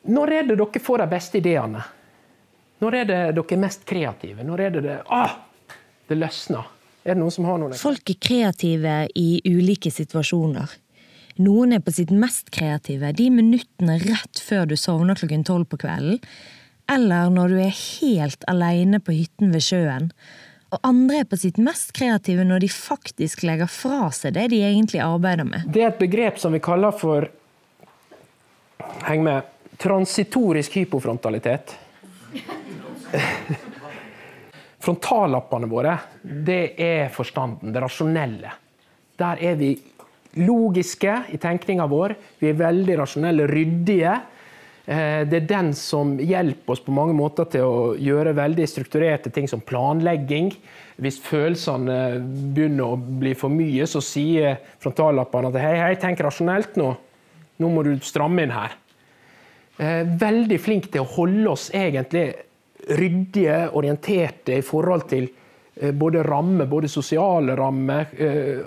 Når 0.09 0.33
er 0.33 0.47
det 0.49 0.57
dere 0.59 0.81
får 0.83 1.03
de 1.03 1.09
beste 1.11 1.39
ideene? 1.39 1.83
Når 2.83 2.95
er 2.99 3.05
det 3.07 3.19
dere 3.37 3.55
er 3.55 3.61
mest 3.61 3.85
kreative? 3.87 4.43
Når 4.43 4.63
er 4.65 4.73
det 4.73 4.81
det 4.87 4.95
ah, 5.13 5.37
det 6.09 6.17
løsner? 6.17 6.71
Er 7.03 7.15
det 7.15 7.21
noen 7.21 7.35
som 7.35 7.45
har 7.47 7.59
noen 7.59 7.75
Folk 7.77 8.09
er 8.09 8.19
kreative 8.19 8.95
i 9.19 9.27
ulike 9.45 9.91
situasjoner. 9.91 10.71
Noen 11.43 11.73
er 11.73 11.81
på 11.83 11.93
sitt 11.93 12.11
mest 12.13 12.51
kreative 12.53 13.11
de 13.17 13.29
minuttene 13.33 13.97
rett 14.01 14.41
før 14.41 14.67
du 14.69 14.75
sovner 14.77 15.17
klokken 15.17 15.45
tolv 15.47 15.69
på 15.71 15.79
kvelden, 15.81 16.19
eller 16.91 17.31
når 17.33 17.53
du 17.53 17.59
er 17.63 17.73
helt 17.73 18.43
alene 18.51 18.99
på 19.01 19.15
hytten 19.15 19.53
ved 19.53 19.63
sjøen. 19.65 20.09
Og 20.73 20.79
andre 20.81 21.21
er 21.21 21.29
på 21.29 21.37
sitt 21.37 21.59
mest 21.61 21.91
kreative 21.93 22.45
når 22.47 22.63
de 22.63 22.69
faktisk 22.73 23.43
legger 23.45 23.69
fra 23.69 24.07
seg 24.15 24.33
det 24.37 24.47
de 24.55 24.63
egentlig 24.65 25.03
arbeider 25.05 25.45
med. 25.45 25.67
Det 25.69 25.83
er 25.83 25.91
et 25.91 26.01
begrep 26.01 26.39
som 26.41 26.55
vi 26.55 26.61
kaller 26.63 26.95
for 26.97 27.29
Heng 29.03 29.23
med 29.25 29.47
transitorisk 29.79 30.75
hypofrontalitet. 30.77 31.71
Frontallappene 34.83 35.69
våre, 35.71 35.95
det 36.21 36.75
er 36.81 37.09
forstanden, 37.13 37.71
det 37.73 37.81
rasjonelle. 37.83 38.51
Der 39.19 39.41
er 39.43 39.57
vi 39.59 39.71
logiske 40.43 41.15
i 41.33 41.39
tenkninga 41.41 41.87
vår. 41.89 42.15
Vi 42.41 42.51
er 42.51 42.59
veldig 42.59 42.99
rasjonelle, 43.03 43.47
ryddige. 43.49 44.13
Eh, 44.85 45.23
det 45.27 45.37
er 45.37 45.47
den 45.47 45.69
som 45.77 46.17
hjelper 46.19 46.75
oss 46.75 46.81
på 46.83 46.91
mange 46.95 47.15
måter 47.15 47.47
til 47.53 47.63
å 47.63 47.83
gjøre 47.95 48.35
veldig 48.35 48.65
strukturerte 48.67 49.31
ting 49.31 49.47
som 49.47 49.63
planlegging. 49.63 50.51
Hvis 50.99 51.21
følelsene 51.23 51.99
begynner 52.53 52.91
å 52.91 52.99
bli 52.99 53.31
for 53.37 53.53
mye, 53.53 53.87
så 53.87 54.03
sier 54.03 54.59
frontallappene 54.83 55.53
at 55.53 55.59
hei, 55.63 55.75
hei, 55.79 55.93
tenk 56.01 56.19
rasjonelt 56.25 56.75
nå. 56.79 56.89
Nå 57.63 57.69
må 57.71 57.85
du 57.87 57.93
stramme 58.03 58.43
inn 58.43 58.53
her. 58.53 58.75
Eh, 59.79 60.03
veldig 60.19 60.59
flink 60.61 60.91
til 60.91 61.05
å 61.05 61.11
holde 61.15 61.47
oss 61.53 61.69
egentlig 61.73 62.27
ryddige, 62.83 63.69
orienterte 63.79 64.59
i 64.59 64.67
forhold 64.67 65.07
til 65.13 65.29
eh, 65.79 65.95
både 65.95 66.27
rammer, 66.27 66.67
både 66.67 66.91
sosiale 66.91 67.55
rammer. 67.55 68.11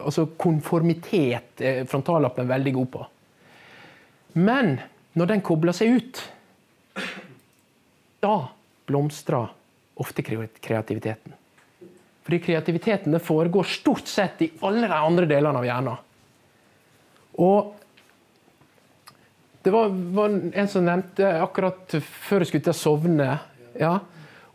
Altså 0.01 0.31
konformitet 0.41 1.61
er 1.61 1.85
frontallappen 1.85 2.49
veldig 2.49 2.77
god 2.81 2.93
på. 2.97 3.09
Men 4.41 4.79
når 5.17 5.33
den 5.33 5.43
kobler 5.45 5.77
seg 5.77 5.97
ut, 5.97 6.21
da 8.21 8.37
blomstrer 8.87 9.49
ofte 9.97 10.23
kreativiteten. 10.23 11.33
Fordi 12.27 12.41
kreativiteten 12.43 13.17
foregår 13.23 13.69
stort 13.71 14.11
sett 14.11 14.43
i 14.43 14.51
alle 14.67 14.89
de 14.91 14.99
andre 14.99 15.29
delene 15.31 15.63
av 15.63 15.67
hjernen. 15.67 16.03
Og 17.37 17.75
det 19.63 19.73
var, 19.75 19.89
var, 19.89 20.35
en 20.55 20.69
som 20.71 20.85
nevnte 20.87 21.31
akkurat 21.43 21.97
før 22.03 22.45
jeg 22.45 22.51
skulle 22.51 22.67
til 22.69 22.75
å 22.75 22.79
sovne 22.79 23.31
ja. 23.77 23.97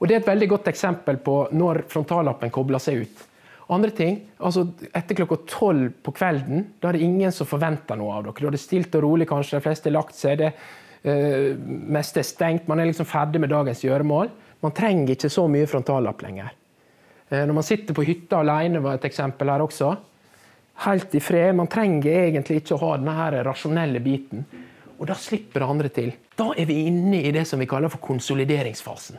Og 0.02 0.08
Det 0.08 0.16
er 0.16 0.22
et 0.22 0.30
veldig 0.32 0.48
godt 0.50 0.70
eksempel 0.72 1.20
på 1.22 1.36
når 1.54 1.84
frontallappen 1.92 2.50
kobler 2.54 2.82
seg 2.82 3.04
ut. 3.04 3.26
Andre 3.72 3.94
ting, 3.96 4.18
altså 4.44 4.66
Etter 4.92 5.16
klokka 5.22 5.38
tolv 5.48 5.94
på 6.04 6.12
kvelden 6.18 6.66
da 6.82 6.90
er 6.90 6.98
det 6.98 7.06
ingen 7.06 7.32
som 7.32 7.48
forventer 7.48 8.00
noe 8.00 8.18
av 8.18 8.26
dere. 8.26 8.36
Da 8.42 8.50
er 8.50 8.58
det 8.58 8.64
stilt 8.64 8.96
og 9.00 9.06
rolig, 9.06 9.28
kanskje, 9.30 9.60
de 9.60 9.66
fleste 9.66 9.88
har 9.88 9.96
lagt 9.96 10.18
seg, 10.18 10.42
det 10.42 10.52
uh, 11.08 11.56
meste 11.96 12.20
er 12.20 12.28
stengt, 12.28 12.68
man 12.68 12.82
er 12.82 12.90
liksom 12.90 13.08
ferdig 13.08 13.40
med 13.42 13.54
dagens 13.54 13.84
gjøremål. 13.86 14.32
Man 14.62 14.76
trenger 14.78 15.16
ikke 15.16 15.32
så 15.32 15.48
mye 15.50 15.70
frontallapp 15.72 16.24
lenger. 16.26 16.52
Uh, 17.32 17.46
når 17.46 17.56
man 17.62 17.68
sitter 17.68 17.96
på 17.96 18.06
hytta 18.10 18.42
alene, 18.44 18.84
var 18.84 19.00
et 19.00 19.08
eksempel 19.08 19.54
her 19.54 19.64
også. 19.64 19.94
Helt 20.84 21.16
i 21.16 21.22
fred. 21.24 21.54
Man 21.56 21.70
trenger 21.72 22.26
egentlig 22.26 22.62
ikke 22.62 22.76
å 22.76 22.84
ha 22.84 22.92
denne 23.00 23.46
rasjonelle 23.48 24.02
biten. 24.04 24.44
Og 25.02 25.08
da 25.10 25.16
slipper 25.18 25.64
det 25.64 25.70
andre 25.74 25.90
til. 25.94 26.12
Da 26.38 26.52
er 26.58 26.68
vi 26.70 26.84
inne 26.90 27.24
i 27.24 27.32
det 27.34 27.48
som 27.50 27.62
vi 27.62 27.70
kaller 27.70 27.90
for 27.90 28.04
konsolideringsfasen. 28.04 29.18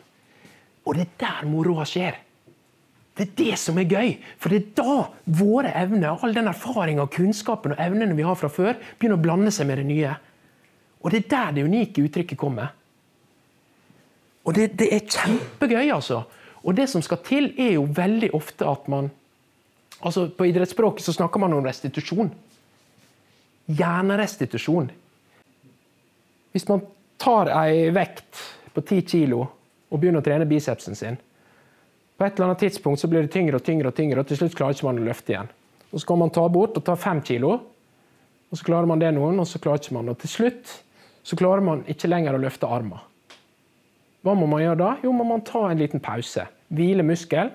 Og 0.83 0.99
det 0.99 1.07
er 1.07 1.17
der 1.25 1.49
moroa 1.51 1.87
skjer. 1.87 2.21
Det 3.17 3.27
er 3.27 3.33
det 3.37 3.57
som 3.61 3.77
er 3.79 3.89
gøy. 3.91 4.13
For 4.41 4.53
det 4.53 4.61
er 4.61 4.69
da 4.81 4.95
våre 5.37 5.73
evner, 5.77 6.17
all 6.17 6.33
den 6.37 6.49
erfaringa, 6.49 7.05
kunnskapen 7.13 7.75
og 7.75 7.83
evnene 7.83 8.17
vi 8.17 8.25
har 8.25 8.39
fra 8.41 8.49
før, 8.53 8.79
begynner 8.99 9.21
å 9.21 9.25
blande 9.25 9.53
seg 9.53 9.69
med 9.69 9.83
det 9.83 9.89
nye. 9.89 10.15
Og 11.03 11.13
det 11.13 11.25
er 11.25 11.29
der 11.35 11.59
det 11.59 11.67
unike 11.67 12.05
uttrykket 12.07 12.41
kommer. 12.41 12.73
Og 14.43 14.57
det, 14.57 14.73
det 14.81 14.89
er 14.95 15.05
kjempegøy, 15.05 15.91
altså. 15.93 16.23
Og 16.63 16.77
det 16.79 16.89
som 16.91 17.03
skal 17.05 17.21
til, 17.27 17.51
er 17.61 17.77
jo 17.77 17.85
veldig 17.95 18.33
ofte 18.39 18.69
at 18.69 18.89
man 18.91 19.11
altså 20.03 20.25
På 20.35 20.49
idrettsspråket 20.49 21.05
så 21.05 21.13
snakker 21.15 21.39
man 21.39 21.53
om 21.55 21.63
restitusjon. 21.63 22.33
Hjernerestitusjon. 23.71 24.89
Hvis 26.51 26.67
man 26.67 26.83
tar 27.23 27.53
ei 27.55 27.93
vekt 27.95 28.41
på 28.75 28.83
10 28.83 29.05
kg 29.07 29.37
og 29.45 30.01
begynner 30.01 30.19
å 30.19 30.27
trene 30.27 30.49
bicepsen 30.51 30.99
sin, 30.99 31.21
på 32.23 32.29
et 32.29 32.39
eller 32.39 32.53
annet 32.53 32.63
tidspunkt 32.63 33.01
så 33.03 33.09
blir 33.11 33.25
det 33.25 33.33
tyngre 33.35 33.59
og 33.59 33.65
tyngre, 33.67 33.91
og 33.91 33.97
tyngre, 33.99 34.23
og 34.23 34.29
til 34.31 34.39
slutt 34.39 34.55
klarer 34.55 34.77
ikke 34.77 34.87
man 34.87 35.01
å 35.01 35.07
løfte 35.09 35.33
igjen. 35.35 35.49
Og 35.91 36.01
Så 36.01 36.07
kan 36.07 36.21
man 36.21 36.31
ta 36.31 36.45
bort 36.49 36.77
og 36.79 36.85
ta 36.87 36.95
fem 36.95 37.21
kilo, 37.21 37.57
og 38.53 38.59
så 38.59 38.65
klarer 38.65 38.87
man 38.87 39.01
det 39.03 39.11
noen, 39.17 39.41
og 39.43 39.49
så 39.49 39.59
klarer 39.59 39.83
ikke 39.83 39.97
man. 39.97 40.13
Og 40.13 40.21
til 40.23 40.31
slutt 40.31 40.71
så 41.27 41.37
klarer 41.37 41.65
man 41.67 41.83
ikke 41.91 42.07
lenger 42.07 42.37
å 42.37 42.43
løfte 42.43 42.69
armen. 42.71 43.01
Hva 44.23 44.37
må 44.39 44.47
man 44.47 44.63
gjøre 44.63 44.79
da? 44.79 44.91
Jo, 45.03 45.11
må 45.11 45.27
man 45.27 45.43
ta 45.43 45.65
en 45.67 45.81
liten 45.81 46.03
pause. 46.05 46.45
Hvile 46.71 47.03
muskel. 47.03 47.51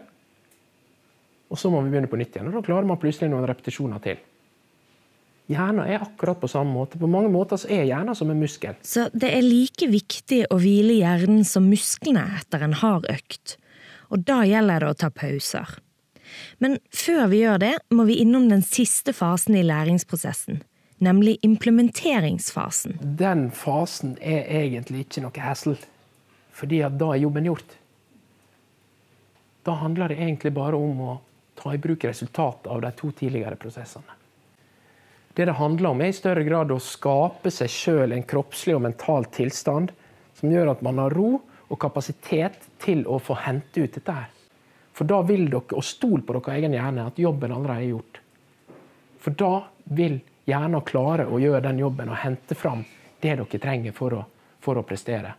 Og 1.48 1.60
så 1.62 1.72
må 1.72 1.80
vi 1.86 1.94
begynne 1.94 2.12
på 2.12 2.20
nytt 2.20 2.36
igjen. 2.36 2.50
Og 2.50 2.58
da 2.58 2.66
klarer 2.66 2.90
man 2.90 3.00
plutselig 3.00 3.32
noen 3.32 3.48
repetisjoner 3.48 4.04
til. 4.04 4.20
Hjernen 5.48 5.86
er 5.88 6.04
akkurat 6.04 6.42
på 6.42 6.50
samme 6.52 6.76
måte. 6.76 7.00
På 7.00 7.08
mange 7.08 7.32
måter 7.32 7.62
så 7.62 7.70
er 7.72 7.88
hjernen 7.88 8.18
som 8.20 8.34
en 8.34 8.42
muskel. 8.42 8.76
Så 8.84 9.08
det 9.16 9.32
er 9.32 9.46
like 9.46 9.88
viktig 9.88 10.42
å 10.52 10.60
hvile 10.60 10.98
hjernen 10.98 11.48
som 11.48 11.70
musklene 11.72 12.26
etter 12.42 12.68
en 12.68 12.76
hard 12.82 13.08
økt. 13.14 13.56
Og 14.14 14.24
da 14.28 14.42
gjelder 14.48 14.84
det 14.84 14.90
å 14.92 14.98
ta 14.98 15.10
pauser. 15.14 15.78
Men 16.64 16.78
før 16.94 17.28
vi 17.32 17.42
gjør 17.44 17.62
det, 17.64 17.74
må 17.94 18.08
vi 18.08 18.20
innom 18.24 18.50
den 18.52 18.64
siste 18.66 19.14
fasen 19.16 19.56
i 19.56 19.64
læringsprosessen. 19.66 20.62
Nemlig 21.04 21.38
implementeringsfasen. 21.46 22.98
Den 23.20 23.50
fasen 23.54 24.16
er 24.18 24.48
egentlig 24.64 25.06
ikke 25.06 25.24
noe 25.28 25.44
hassle. 25.46 25.78
Fordi 26.58 26.82
at 26.86 26.98
da 26.98 27.12
er 27.14 27.22
jobben 27.22 27.46
gjort. 27.46 27.76
Da 29.68 29.76
handler 29.78 30.10
det 30.10 30.22
egentlig 30.22 30.54
bare 30.56 30.80
om 30.80 31.02
å 31.04 31.18
ta 31.58 31.74
i 31.74 31.82
bruk 31.82 32.06
resultatet 32.08 32.70
av 32.72 32.82
de 32.82 32.92
to 32.98 33.12
tidligere 33.12 33.60
prosessene. 33.60 34.16
Det 35.38 35.46
det 35.46 35.54
handler 35.60 35.92
om, 35.92 36.02
er 36.02 36.10
i 36.10 36.18
større 36.18 36.42
grad 36.48 36.72
å 36.74 36.80
skape 36.82 37.52
seg 37.54 37.70
sjøl 37.70 38.16
en 38.16 38.26
kroppslig 38.26 38.74
og 38.74 38.82
mental 38.88 39.28
tilstand 39.30 39.92
som 40.40 40.50
gjør 40.50 40.72
at 40.72 40.82
man 40.86 40.98
har 40.98 41.14
ro 41.14 41.36
og 41.68 41.80
kapasitet 41.80 42.60
til 42.82 43.04
å 43.08 43.20
få 43.20 43.38
hente 43.44 43.84
ut 43.84 43.94
dette 43.94 44.14
her. 44.14 44.30
For 44.98 45.06
da 45.10 45.20
vil 45.28 45.46
dere, 45.50 45.78
og 45.78 45.86
stol 45.86 46.24
på 46.26 46.38
deres 46.38 46.56
egen 46.58 46.74
hjerne, 46.74 47.08
at 47.12 47.20
jobben 47.22 47.54
allerede 47.54 47.84
er 47.84 47.92
gjort. 47.92 48.22
For 49.22 49.36
da 49.38 49.52
vil 49.98 50.20
hjernen 50.48 50.86
klare 50.88 51.28
å 51.28 51.42
gjøre 51.42 51.66
den 51.68 51.84
jobben 51.84 52.10
og 52.10 52.22
hente 52.24 52.56
fram 52.56 52.86
det 53.22 53.36
dere 53.36 53.60
trenger 53.62 53.94
for 53.98 54.16
å, 54.18 54.24
for 54.64 54.80
å 54.80 54.86
prestere. 54.88 55.36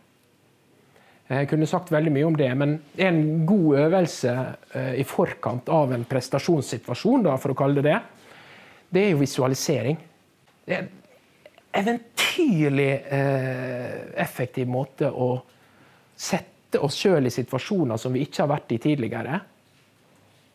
Jeg 1.29 1.45
kunne 1.51 1.67
sagt 1.69 1.91
veldig 1.93 2.11
mye 2.13 2.25
om 2.25 2.37
det, 2.37 2.47
men 2.57 2.71
en 2.97 3.19
god 3.45 3.81
øvelse 3.83 4.31
eh, 4.73 4.95
i 4.97 5.03
forkant 5.05 5.67
av 5.69 5.91
en 5.93 6.05
prestasjonssituasjon, 6.09 7.27
da, 7.27 7.35
for 7.37 7.53
å 7.53 7.57
kalle 7.59 7.83
det 7.83 7.91
det, 7.91 7.99
det 8.89 9.03
er 9.03 9.11
jo 9.13 9.19
visualisering. 9.21 9.99
Det 10.65 10.73
er 10.73 10.87
en 10.87 10.89
eventyrlig 11.83 12.89
eh, 13.13 13.99
effektiv 14.25 14.71
måte 14.73 15.11
å 15.13 15.35
sette 16.19 16.81
oss 16.83 16.97
sjøl 16.99 17.29
i 17.29 17.33
situasjoner 17.33 17.97
som 17.97 18.13
vi 18.13 18.25
ikke 18.25 18.43
har 18.43 18.51
vært 18.51 18.73
i 18.75 18.79
tidligere, 18.83 19.39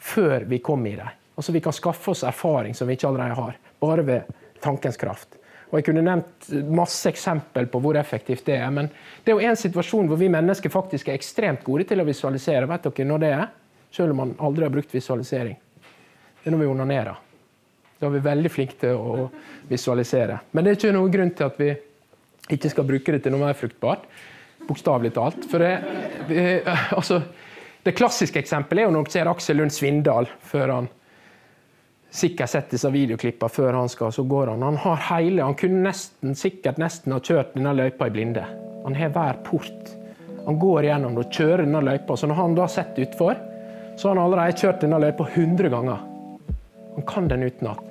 før 0.04 0.44
vi 0.50 0.60
kommer 0.64 0.90
i 0.90 0.98
dem. 0.98 1.20
Altså 1.34 1.52
Vi 1.52 1.62
kan 1.64 1.72
skaffe 1.72 2.12
oss 2.12 2.22
erfaring 2.22 2.74
som 2.74 2.88
vi 2.88 2.94
ikke 2.98 3.08
allerede 3.08 3.38
har, 3.38 3.56
bare 3.80 4.04
ved 4.06 4.36
tankens 4.62 5.00
kraft. 5.00 5.38
Og 5.70 5.78
Jeg 5.78 5.88
kunne 5.88 6.04
nevnt 6.06 6.48
masse 6.70 7.08
eksempel 7.10 7.66
på 7.66 7.80
hvor 7.82 7.96
effektivt 7.98 8.44
det 8.46 8.60
er. 8.60 8.70
Men 8.70 8.86
det 9.24 9.32
er 9.32 9.40
jo 9.40 9.48
en 9.48 9.58
situasjon 9.58 10.06
hvor 10.06 10.20
vi 10.20 10.28
mennesker 10.30 10.70
faktisk 10.70 11.08
er 11.08 11.16
ekstremt 11.18 11.64
gode 11.66 11.88
til 11.88 11.98
å 11.98 12.06
visualisere. 12.06 12.68
Vet 12.70 12.86
dere 12.86 13.08
når 13.08 13.22
det 13.24 13.30
er? 13.34 13.48
Selv 13.90 14.14
om 14.14 14.20
man 14.22 14.36
aldri 14.38 14.68
har 14.68 14.74
brukt 14.74 14.94
visualisering. 14.94 15.56
Det 16.42 16.46
er 16.46 16.54
når 16.54 16.62
vi 16.62 16.70
onanerer. 16.70 17.18
Da 17.98 18.06
er 18.06 18.14
vi 18.14 18.22
veldig 18.22 18.52
flinke 18.52 18.78
til 18.84 19.00
å 19.00 19.26
visualisere. 19.66 20.38
Men 20.52 20.64
det 20.64 20.70
er 20.70 20.78
ikke 20.78 20.94
noen 20.94 21.12
grunn 21.16 21.34
til 21.34 21.48
at 21.48 21.58
vi 21.58 21.72
ikke 22.54 22.70
skal 22.70 22.86
bruke 22.86 23.16
det 23.16 23.24
til 23.24 23.34
noe 23.34 23.46
mer 23.46 23.58
fruktbart. 23.58 24.06
Bokstavelig 24.68 25.14
talt. 25.16 25.46
For 25.50 25.62
det, 25.62 25.72
det, 26.28 26.44
altså, 26.98 27.20
det 27.84 27.96
klassiske 27.96 28.40
eksempelet 28.40 28.84
er 28.84 28.88
jo 28.88 28.94
når 28.96 29.08
du 29.08 29.14
ser 29.14 29.30
Aksel 29.30 29.60
Lund 29.60 29.74
Svindal 29.74 30.30
før 30.40 30.76
han 30.78 30.92
sikkert 32.14 32.50
sett 32.50 32.70
disse 32.70 32.90
videoklippene 32.94 33.50
før 33.50 33.74
han 33.74 33.90
skal, 33.90 34.12
så 34.14 34.22
går 34.22 34.52
han. 34.52 34.62
Han 34.62 34.78
har 34.84 35.00
hele, 35.08 35.42
han 35.42 35.56
kunne 35.58 35.82
nesten, 35.88 36.36
sikkert 36.38 36.78
nesten 36.78 37.12
ha 37.12 37.18
kjørt 37.18 37.56
denne 37.56 37.74
løypa 37.74 38.06
i 38.06 38.14
blinde. 38.14 38.44
Han 38.84 38.94
har 38.94 39.10
hver 39.16 39.40
port. 39.46 39.90
Han 40.44 40.60
går 40.60 40.86
gjennom 40.86 41.18
og 41.18 41.32
kjører 41.32 41.64
denne 41.64 41.82
løypa. 41.82 42.16
Så 42.16 42.30
når 42.30 42.38
han 42.38 42.54
da 42.54 42.68
sitter 42.70 43.08
utfor, 43.08 43.40
så 43.96 44.08
har 44.08 44.14
han 44.14 44.22
allerede 44.26 44.60
kjørt 44.60 44.84
denne 44.84 45.00
løypa 45.02 45.26
100 45.32 45.72
ganger. 45.74 46.06
Han 46.94 47.08
kan 47.08 47.28
den 47.28 47.42
utenat. 47.48 47.82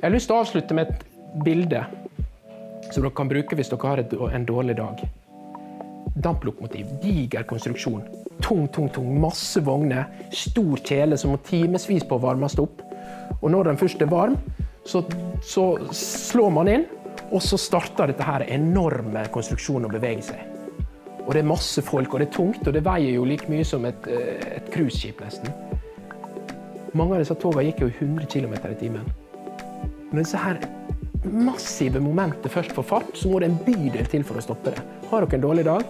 Jeg 0.00 0.02
har 0.02 0.14
lyst 0.16 0.30
til 0.30 0.36
å 0.36 0.42
avslutte 0.42 0.76
med 0.76 0.90
et 0.90 1.06
bilde 1.44 1.84
som 2.90 3.04
dere 3.04 3.14
kan 3.14 3.30
bruke 3.30 3.54
hvis 3.54 3.70
dere 3.70 3.92
har 3.92 4.34
en 4.34 4.48
dårlig 4.48 4.80
dag. 4.80 5.04
Damplokomotiv. 6.24 6.86
Diger 7.02 7.46
konstruksjon. 7.48 8.02
Tung, 8.40 8.68
tung, 8.68 8.88
tung. 8.92 9.10
Masse 9.20 9.62
vogner. 9.64 10.08
Stor 10.32 10.80
kjele 10.84 11.18
som 11.20 11.34
må 11.34 11.40
timevis 11.46 12.06
på 12.06 12.18
å 12.18 12.24
varmes 12.24 12.58
opp. 12.60 12.82
Og 13.40 13.50
når 13.52 13.70
den 13.70 13.80
først 13.80 14.02
er 14.02 14.10
varm, 14.10 14.36
så, 14.84 15.02
så 15.42 15.66
slår 15.94 16.50
man 16.54 16.68
inn, 16.68 16.86
og 17.30 17.42
så 17.44 17.58
starter 17.60 18.10
dette 18.10 18.26
her 18.26 18.44
enorme 18.50 19.26
konstruksjonen 19.32 19.88
å 19.88 19.92
bevege 19.92 20.24
seg. 20.32 20.46
Og 21.26 21.34
det 21.36 21.42
er 21.42 21.50
masse 21.50 21.82
folk, 21.84 22.12
og 22.12 22.22
det 22.22 22.30
er 22.30 22.34
tungt, 22.34 22.66
og 22.66 22.74
det 22.74 22.82
veier 22.84 23.14
jo 23.14 23.26
like 23.28 23.48
mye 23.50 23.66
som 23.66 23.84
et, 23.86 24.08
eh, 24.10 24.40
et 24.56 24.70
cruiseskip 24.72 25.20
nesten. 25.22 25.52
Mange 26.96 27.14
av 27.14 27.22
disse 27.22 27.36
togene 27.38 27.68
gikk 27.68 27.84
jo 27.84 27.90
100 27.92 28.26
km 28.26 28.56
i 28.66 28.78
timen. 28.80 29.10
Når 30.10 30.24
disse 30.24 30.40
her 30.40 30.58
massive 31.30 32.00
momentet 32.02 32.50
først 32.50 32.72
får 32.74 32.88
fart, 32.88 33.12
så 33.14 33.30
må 33.30 33.38
det 33.40 33.50
en 33.50 33.60
bydel 33.66 34.08
til 34.10 34.24
for 34.26 34.40
å 34.40 34.42
stoppe 34.42 34.72
det. 34.74 34.82
Har 35.10 35.26
dere 35.26 35.38
en 35.38 35.44
dårlig 35.44 35.66
dag, 35.68 35.84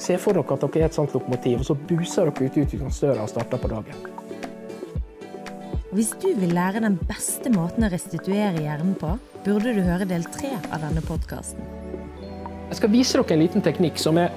se 0.00 0.18
for 0.20 0.36
dere 0.36 0.56
at 0.56 0.66
dere 0.66 0.84
er 0.84 0.90
et 0.90 0.96
sånt 0.96 1.14
lokomotiv, 1.16 1.62
og 1.62 1.68
så 1.68 1.76
buser 1.88 2.28
dere 2.28 2.48
ut 2.48 2.60
utviklingsdøra 2.62 3.24
og 3.24 3.32
starter 3.32 3.62
på 3.62 3.72
dagen. 3.72 4.06
Hvis 5.96 6.10
du 6.20 6.28
vil 6.36 6.52
lære 6.52 6.82
den 6.84 6.98
beste 7.08 7.48
måten 7.54 7.86
å 7.86 7.92
restituere 7.92 8.60
hjernen 8.60 8.96
på, 9.00 9.14
burde 9.46 9.72
du 9.72 9.80
høre 9.86 10.08
del 10.08 10.26
tre 10.34 10.50
av 10.68 10.82
denne 10.82 11.00
podkasten. 11.06 11.62
Jeg 12.66 12.80
skal 12.80 12.92
vise 12.92 13.16
dere 13.16 13.36
en 13.36 13.44
liten 13.44 13.64
teknikk 13.64 14.00
som 14.02 14.18
er 14.20 14.34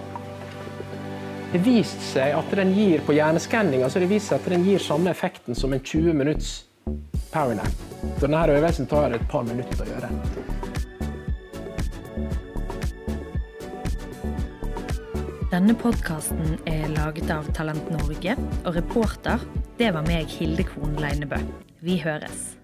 det 1.50 1.64
vist 1.66 2.02
seg 2.12 2.36
at 2.38 2.52
den 2.54 2.76
gir 2.78 3.02
på 3.02 3.16
hjerneskanning 3.18 3.82
altså 3.82 4.04
det 4.04 4.12
viser 4.12 4.36
seg 4.36 4.44
at 4.44 4.52
den 4.54 4.68
gir 4.68 4.84
samme 4.86 5.10
effekten 5.10 5.58
som 5.58 5.74
en 5.74 5.82
20 5.82 6.14
minutts 6.14 6.52
powernap. 7.34 7.74
Så 8.20 8.28
denne 8.28 8.46
øvelsen 8.54 8.88
tar 8.88 9.18
et 9.18 9.26
par 9.32 9.48
minutter 9.50 9.82
å 9.82 9.90
gjøre. 9.90 10.69
Denne 15.50 15.74
podkasten 15.74 16.60
er 16.70 16.92
laget 16.94 17.32
av 17.34 17.48
Talent 17.58 17.88
Norge, 17.90 18.36
og 18.70 18.76
reporter 18.76 19.42
det 19.80 19.90
var 19.96 20.06
meg, 20.06 20.30
Hilde 20.30 20.62
Krohn 20.68 20.94
Leinebø. 21.02 21.42
Vi 21.82 21.98
høres. 22.04 22.59